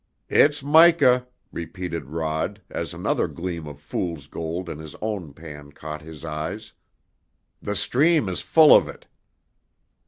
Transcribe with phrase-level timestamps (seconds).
[0.31, 6.01] "It's mica," repeated Rod, as another gleam of "fool's gold" in his own pan caught
[6.01, 6.73] his eyes.
[7.61, 9.05] "The stream is full of it!"